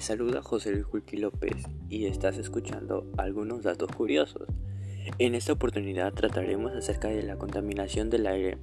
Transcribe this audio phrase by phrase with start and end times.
[0.00, 4.48] Saluda José Luis Julqui López y estás escuchando algunos datos curiosos.
[5.18, 8.56] En esta oportunidad trataremos acerca de la contaminación del aire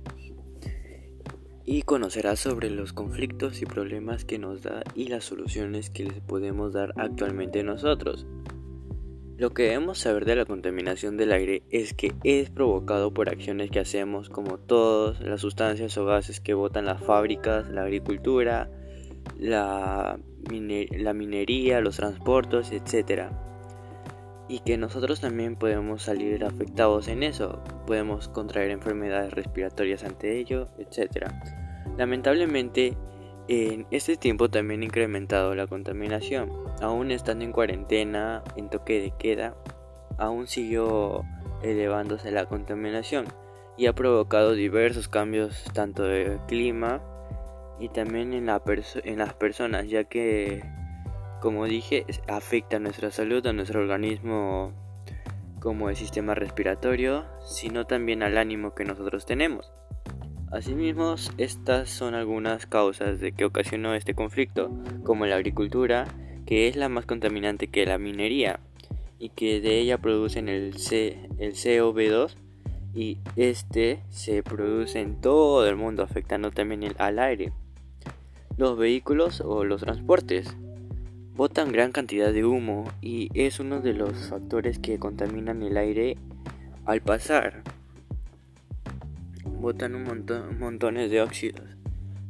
[1.63, 6.21] y conocerás sobre los conflictos y problemas que nos da y las soluciones que les
[6.21, 8.25] podemos dar actualmente nosotros.
[9.37, 13.69] Lo que debemos saber de la contaminación del aire es que es provocado por acciones
[13.69, 18.71] que hacemos como todas las sustancias o gases que botan las fábricas, la agricultura,
[19.37, 23.29] la, minería, los transportes, etc.
[24.47, 30.69] Y que nosotros también podemos salir afectados en eso, podemos contraer enfermedades respiratorias ante ello,
[30.77, 31.27] etc.
[31.97, 32.97] Lamentablemente,
[33.47, 36.51] en este tiempo también ha incrementado la contaminación.
[36.81, 39.55] Aún estando en cuarentena, en toque de queda,
[40.17, 41.23] aún siguió
[41.63, 43.25] elevándose la contaminación
[43.77, 47.01] y ha provocado diversos cambios tanto de clima
[47.79, 48.61] y también en, la
[49.03, 50.63] en las personas, ya que,
[51.41, 54.73] como dije, afecta a nuestra salud, a nuestro organismo
[55.59, 59.71] como el sistema respiratorio, sino también al ánimo que nosotros tenemos.
[60.51, 64.71] Asimismo, estas son algunas causas de que ocasionó este conflicto,
[65.03, 66.05] como la agricultura,
[66.45, 68.61] que es la más contaminante que la minería,
[69.19, 72.35] y que de ella producen el, C, el CO2
[72.93, 77.51] y este se produce en todo el mundo afectando también el, al aire.
[78.57, 80.55] Los vehículos o los transportes
[81.35, 86.17] botan gran cantidad de humo y es uno de los factores que contaminan el aire
[86.85, 87.63] al pasar
[89.59, 91.65] botan un montón montones de óxidos.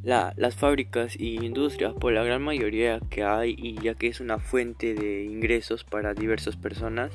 [0.02, 4.38] las fábricas y industrias, por la gran mayoría que hay y ya que es una
[4.38, 7.12] fuente de ingresos para diversas personas,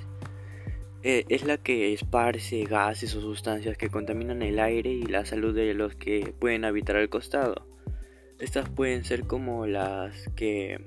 [1.02, 5.56] eh, es la que esparce gases o sustancias que contaminan el aire y la salud
[5.56, 7.73] de los que pueden habitar al costado.
[8.44, 10.78] Estas pueden ser como las que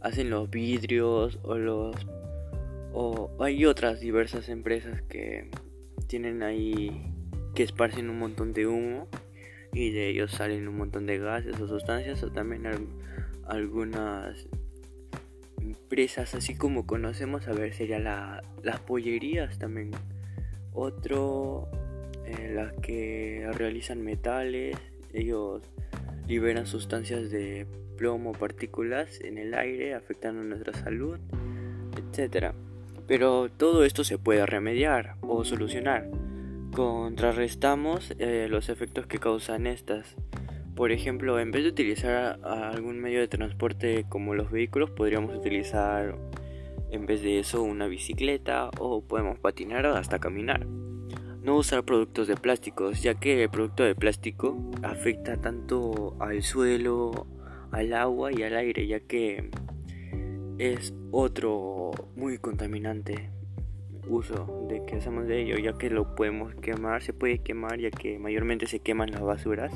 [0.00, 1.96] hacen los vidrios o los
[2.92, 5.50] o hay otras diversas empresas que
[6.06, 7.12] tienen ahí
[7.56, 9.08] que esparcen un montón de humo
[9.72, 12.62] y de ellos salen un montón de gases o sustancias o también
[13.48, 14.46] algunas
[15.60, 19.90] empresas así como conocemos a ver sería la, las pollerías también.
[20.72, 21.68] Otro
[22.24, 24.76] eh, las que realizan metales
[25.12, 25.60] ellos
[26.26, 31.18] liberan sustancias de plomo partículas en el aire afectando nuestra salud
[31.96, 32.54] etcétera
[33.06, 36.08] pero todo esto se puede remediar o solucionar
[36.74, 40.16] contrarrestamos eh, los efectos que causan estas.
[40.74, 46.16] Por ejemplo, en vez de utilizar algún medio de transporte como los vehículos, podríamos utilizar
[46.90, 50.66] en vez de eso una bicicleta o podemos patinar o hasta caminar.
[51.44, 57.26] No usar productos de plásticos, ya que el producto de plástico afecta tanto al suelo,
[57.70, 59.50] al agua y al aire, ya que
[60.56, 63.28] es otro muy contaminante
[64.08, 67.90] uso de que hacemos de ello, ya que lo podemos quemar, se puede quemar ya
[67.90, 69.70] que mayormente se queman las basuras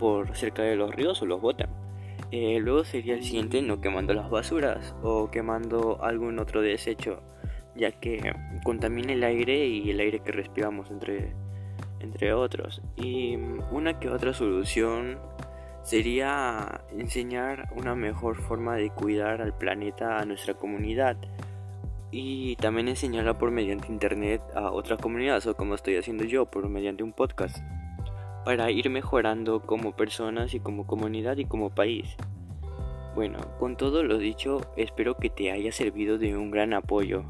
[0.00, 1.70] por cerca de los ríos o los botan.
[2.32, 7.22] Eh, luego sería el siguiente no quemando las basuras o quemando algún otro desecho,
[7.74, 8.32] ya que
[8.64, 11.32] contamina el aire y el aire que respiramos entre,
[12.00, 12.82] entre otros.
[12.96, 13.36] Y
[13.70, 15.18] una que otra solución
[15.82, 21.16] sería enseñar una mejor forma de cuidar al planeta a nuestra comunidad
[22.10, 26.68] y también enseñarla por mediante internet a otras comunidades o como estoy haciendo yo por
[26.68, 27.58] mediante un podcast
[28.44, 32.16] para ir mejorando como personas y como comunidad y como país.
[33.14, 37.24] Bueno, con todo lo dicho, espero que te haya servido de un gran apoyo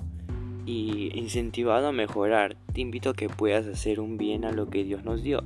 [0.71, 2.57] y incentivado a mejorar.
[2.73, 5.43] Te invito a que puedas hacer un bien a lo que Dios nos dio.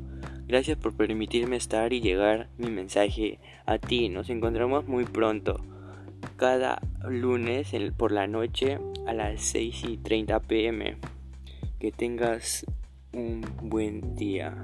[0.46, 4.10] Gracias por permitirme estar y llegar mi mensaje a ti.
[4.10, 5.64] Nos encontramos muy pronto
[6.36, 10.96] cada lunes por la noche a las 6 y 30 pm.
[11.78, 12.66] Que tengas
[13.12, 14.58] un buen día.